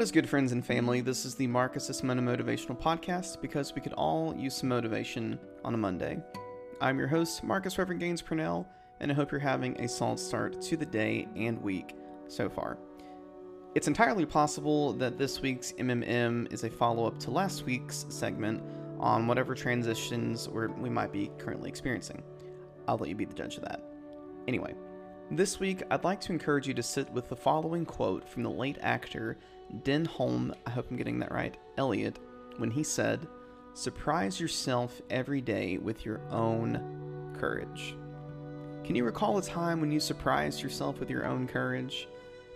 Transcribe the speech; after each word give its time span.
What 0.00 0.04
is 0.04 0.12
good, 0.12 0.30
friends 0.30 0.52
and 0.52 0.64
family? 0.64 1.02
This 1.02 1.26
is 1.26 1.34
the 1.34 1.46
Marcus's 1.46 2.02
Monday 2.02 2.22
Motivational 2.22 2.80
Podcast 2.80 3.42
because 3.42 3.74
we 3.74 3.82
could 3.82 3.92
all 3.92 4.34
use 4.34 4.54
some 4.54 4.70
motivation 4.70 5.38
on 5.62 5.74
a 5.74 5.76
Monday. 5.76 6.18
I'm 6.80 6.98
your 6.98 7.06
host, 7.06 7.44
Marcus 7.44 7.76
Reverend 7.76 8.00
Gaines 8.00 8.22
Purnell, 8.22 8.66
and 9.00 9.12
I 9.12 9.14
hope 9.14 9.30
you're 9.30 9.38
having 9.38 9.78
a 9.78 9.86
solid 9.86 10.18
start 10.18 10.62
to 10.62 10.78
the 10.78 10.86
day 10.86 11.28
and 11.36 11.60
week 11.60 11.94
so 12.28 12.48
far. 12.48 12.78
It's 13.74 13.88
entirely 13.88 14.24
possible 14.24 14.94
that 14.94 15.18
this 15.18 15.42
week's 15.42 15.72
MMM 15.72 16.50
is 16.50 16.64
a 16.64 16.70
follow 16.70 17.06
up 17.06 17.18
to 17.20 17.30
last 17.30 17.66
week's 17.66 18.06
segment 18.08 18.62
on 18.98 19.26
whatever 19.26 19.54
transitions 19.54 20.48
we 20.48 20.88
might 20.88 21.12
be 21.12 21.30
currently 21.36 21.68
experiencing. 21.68 22.22
I'll 22.88 22.96
let 22.96 23.10
you 23.10 23.14
be 23.14 23.26
the 23.26 23.34
judge 23.34 23.58
of 23.58 23.64
that. 23.64 23.84
Anyway, 24.48 24.74
this 25.30 25.60
week 25.60 25.82
I'd 25.90 26.04
like 26.04 26.20
to 26.22 26.32
encourage 26.32 26.66
you 26.66 26.74
to 26.74 26.82
sit 26.82 27.10
with 27.10 27.28
the 27.28 27.36
following 27.36 27.84
quote 27.84 28.28
from 28.28 28.42
the 28.42 28.50
late 28.50 28.78
actor 28.80 29.38
Denholm, 29.82 30.52
I 30.66 30.70
hope 30.70 30.90
I'm 30.90 30.96
getting 30.96 31.20
that 31.20 31.30
right, 31.30 31.56
Elliott, 31.76 32.18
when 32.56 32.70
he 32.70 32.82
said, 32.82 33.28
Surprise 33.74 34.40
yourself 34.40 35.00
every 35.10 35.40
day 35.40 35.78
with 35.78 36.04
your 36.04 36.20
own 36.30 37.32
courage. 37.38 37.94
Can 38.82 38.96
you 38.96 39.04
recall 39.04 39.38
a 39.38 39.42
time 39.42 39.80
when 39.80 39.92
you 39.92 40.00
surprised 40.00 40.60
yourself 40.60 40.98
with 40.98 41.08
your 41.08 41.24
own 41.24 41.46
courage? 41.46 42.08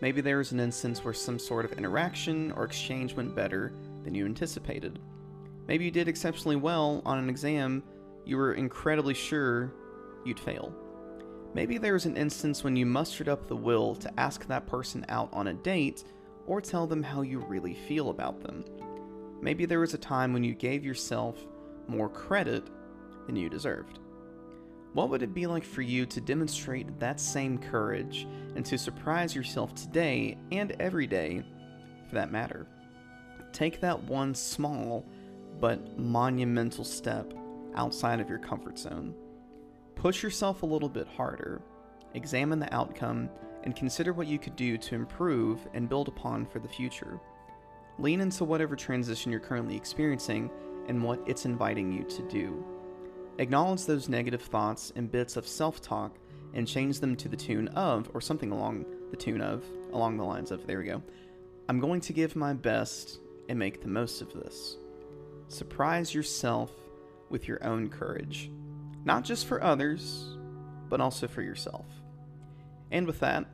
Maybe 0.00 0.20
there 0.20 0.38
was 0.38 0.50
an 0.50 0.58
instance 0.58 1.04
where 1.04 1.14
some 1.14 1.38
sort 1.38 1.64
of 1.64 1.72
interaction 1.74 2.50
or 2.52 2.64
exchange 2.64 3.14
went 3.14 3.36
better 3.36 3.72
than 4.02 4.14
you 4.14 4.24
anticipated. 4.24 4.98
Maybe 5.68 5.84
you 5.84 5.92
did 5.92 6.08
exceptionally 6.08 6.56
well 6.56 7.02
on 7.06 7.18
an 7.18 7.30
exam 7.30 7.82
you 8.24 8.36
were 8.36 8.54
incredibly 8.54 9.14
sure 9.14 9.72
you'd 10.24 10.40
fail. 10.40 10.74
Maybe 11.56 11.78
there 11.78 11.94
was 11.94 12.04
an 12.04 12.18
instance 12.18 12.62
when 12.62 12.76
you 12.76 12.84
mustered 12.84 13.30
up 13.30 13.46
the 13.46 13.56
will 13.56 13.94
to 13.94 14.20
ask 14.20 14.46
that 14.46 14.66
person 14.66 15.06
out 15.08 15.30
on 15.32 15.46
a 15.46 15.54
date 15.54 16.04
or 16.46 16.60
tell 16.60 16.86
them 16.86 17.02
how 17.02 17.22
you 17.22 17.38
really 17.38 17.72
feel 17.72 18.10
about 18.10 18.42
them. 18.42 18.62
Maybe 19.40 19.64
there 19.64 19.80
was 19.80 19.94
a 19.94 19.98
time 19.98 20.34
when 20.34 20.44
you 20.44 20.52
gave 20.52 20.84
yourself 20.84 21.38
more 21.88 22.10
credit 22.10 22.68
than 23.24 23.36
you 23.36 23.48
deserved. 23.48 24.00
What 24.92 25.08
would 25.08 25.22
it 25.22 25.32
be 25.32 25.46
like 25.46 25.64
for 25.64 25.80
you 25.80 26.04
to 26.04 26.20
demonstrate 26.20 27.00
that 27.00 27.18
same 27.18 27.56
courage 27.56 28.28
and 28.54 28.62
to 28.66 28.76
surprise 28.76 29.34
yourself 29.34 29.74
today 29.74 30.36
and 30.52 30.72
every 30.78 31.06
day, 31.06 31.42
for 32.06 32.16
that 32.16 32.30
matter? 32.30 32.66
Take 33.54 33.80
that 33.80 34.02
one 34.02 34.34
small 34.34 35.06
but 35.58 35.98
monumental 35.98 36.84
step 36.84 37.32
outside 37.76 38.20
of 38.20 38.28
your 38.28 38.40
comfort 38.40 38.78
zone. 38.78 39.14
Push 39.96 40.22
yourself 40.22 40.62
a 40.62 40.66
little 40.66 40.88
bit 40.88 41.08
harder, 41.08 41.60
examine 42.14 42.60
the 42.60 42.72
outcome, 42.72 43.28
and 43.64 43.74
consider 43.74 44.12
what 44.12 44.26
you 44.26 44.38
could 44.38 44.54
do 44.54 44.78
to 44.78 44.94
improve 44.94 45.66
and 45.74 45.88
build 45.88 46.06
upon 46.06 46.46
for 46.46 46.60
the 46.60 46.68
future. 46.68 47.18
Lean 47.98 48.20
into 48.20 48.44
whatever 48.44 48.76
transition 48.76 49.32
you're 49.32 49.40
currently 49.40 49.74
experiencing 49.74 50.50
and 50.86 51.02
what 51.02 51.20
it's 51.26 51.46
inviting 51.46 51.90
you 51.90 52.04
to 52.04 52.22
do. 52.28 52.64
Acknowledge 53.38 53.86
those 53.86 54.08
negative 54.08 54.42
thoughts 54.42 54.92
and 54.94 55.10
bits 55.10 55.36
of 55.36 55.48
self 55.48 55.80
talk 55.80 56.16
and 56.54 56.68
change 56.68 57.00
them 57.00 57.16
to 57.16 57.28
the 57.28 57.36
tune 57.36 57.68
of, 57.68 58.10
or 58.14 58.20
something 58.20 58.52
along 58.52 58.84
the 59.10 59.16
tune 59.16 59.40
of, 59.40 59.64
along 59.92 60.16
the 60.16 60.24
lines 60.24 60.50
of, 60.50 60.66
there 60.66 60.78
we 60.78 60.84
go. 60.84 61.02
I'm 61.68 61.80
going 61.80 62.00
to 62.02 62.12
give 62.12 62.36
my 62.36 62.52
best 62.52 63.18
and 63.48 63.58
make 63.58 63.80
the 63.80 63.88
most 63.88 64.20
of 64.20 64.32
this. 64.32 64.76
Surprise 65.48 66.14
yourself 66.14 66.70
with 67.28 67.48
your 67.48 67.64
own 67.64 67.88
courage, 67.88 68.50
not 69.06 69.24
just 69.24 69.46
for 69.46 69.62
others, 69.64 70.36
but 70.90 71.00
also 71.00 71.26
for 71.26 71.40
yourself. 71.40 71.86
And 72.90 73.06
with 73.06 73.20
that, 73.20 73.46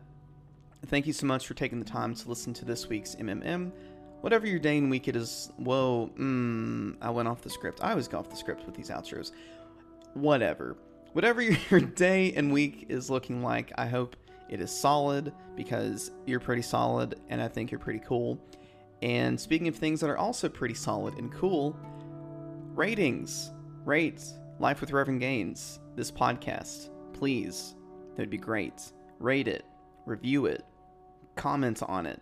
thank 0.86 1.06
you 1.06 1.12
so 1.12 1.26
much 1.26 1.46
for 1.46 1.54
taking 1.54 1.78
the 1.78 1.84
time 1.84 2.14
to 2.16 2.28
listen 2.28 2.52
to 2.54 2.64
this 2.64 2.88
week's 2.88 3.14
MMM. 3.14 3.70
Whatever 4.22 4.46
your 4.46 4.58
day 4.58 4.78
and 4.78 4.90
week 4.90 5.06
it 5.06 5.14
is, 5.14 5.50
whoa, 5.56 6.10
mm, 6.18 6.96
I 7.00 7.10
went 7.10 7.28
off 7.28 7.42
the 7.42 7.50
script. 7.50 7.80
I 7.82 7.90
always 7.90 8.08
go 8.08 8.18
off 8.18 8.30
the 8.30 8.36
script 8.36 8.66
with 8.66 8.74
these 8.74 8.90
outros 8.90 9.30
whatever. 10.14 10.76
Whatever 11.12 11.42
your 11.70 11.80
day 11.80 12.32
and 12.34 12.52
week 12.52 12.86
is 12.88 13.10
looking 13.10 13.42
like, 13.42 13.72
I 13.76 13.86
hope 13.86 14.16
it 14.48 14.60
is 14.60 14.70
solid 14.70 15.32
because 15.56 16.10
you're 16.26 16.40
pretty 16.40 16.62
solid 16.62 17.20
and 17.28 17.40
I 17.40 17.48
think 17.48 17.70
you're 17.70 17.80
pretty 17.80 18.02
cool. 18.06 18.38
And 19.02 19.40
speaking 19.40 19.68
of 19.68 19.76
things 19.76 20.00
that 20.00 20.10
are 20.10 20.18
also 20.18 20.48
pretty 20.48 20.74
solid 20.74 21.18
and 21.18 21.32
cool, 21.32 21.76
ratings, 22.74 23.50
rate 23.84 24.22
Life 24.58 24.80
with 24.80 24.92
Reverend 24.92 25.20
Gaines, 25.20 25.80
this 25.96 26.10
podcast, 26.10 26.90
please. 27.12 27.74
That'd 28.14 28.30
be 28.30 28.38
great. 28.38 28.92
Rate 29.18 29.48
it, 29.48 29.64
review 30.06 30.46
it, 30.46 30.64
comment 31.36 31.82
on 31.84 32.06
it, 32.06 32.20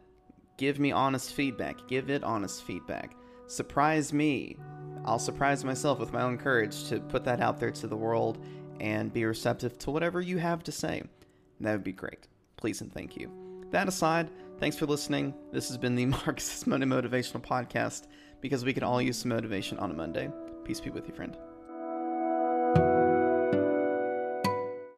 give 0.56 0.78
me 0.78 0.92
honest 0.92 1.32
feedback, 1.34 1.76
give 1.88 2.10
it 2.10 2.22
honest 2.22 2.64
feedback, 2.64 3.16
surprise 3.46 4.12
me, 4.12 4.56
I'll 5.04 5.18
surprise 5.18 5.64
myself 5.64 5.98
with 5.98 6.12
my 6.12 6.22
own 6.22 6.38
courage 6.38 6.88
to 6.88 7.00
put 7.00 7.24
that 7.24 7.40
out 7.40 7.58
there 7.58 7.70
to 7.70 7.86
the 7.86 7.96
world 7.96 8.44
and 8.80 9.12
be 9.12 9.24
receptive 9.24 9.78
to 9.78 9.90
whatever 9.90 10.20
you 10.20 10.38
have 10.38 10.62
to 10.64 10.72
say. 10.72 11.02
That 11.60 11.72
would 11.72 11.84
be 11.84 11.92
great. 11.92 12.28
Please 12.56 12.80
and 12.80 12.92
thank 12.92 13.16
you. 13.16 13.30
That 13.70 13.88
aside, 13.88 14.30
thanks 14.58 14.76
for 14.76 14.86
listening. 14.86 15.34
This 15.52 15.68
has 15.68 15.78
been 15.78 15.94
the 15.94 16.06
Marcus 16.06 16.66
Monday 16.66 16.86
Motivational 16.86 17.42
Podcast 17.42 18.08
because 18.40 18.64
we 18.64 18.72
can 18.74 18.82
all 18.82 19.00
use 19.00 19.18
some 19.18 19.30
motivation 19.30 19.78
on 19.78 19.90
a 19.90 19.94
Monday. 19.94 20.30
Peace 20.64 20.80
be 20.80 20.90
with 20.90 21.06
you, 21.06 21.14
friend. 21.14 21.36